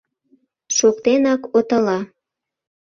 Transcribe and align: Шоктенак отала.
Шоктенак 0.75 1.41
отала. 1.57 1.99